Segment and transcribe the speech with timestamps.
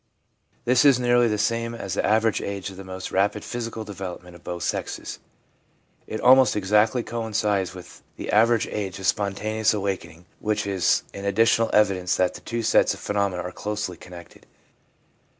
[0.65, 4.35] This is nearly the same as the average age of the most rapid physical development
[4.35, 5.19] of both sexes.
[6.07, 11.69] It almost exactly coincides with the average age of spontaneous awakening, which is an additional
[11.71, 14.47] evidence that the two sets of phenomena are closely connected.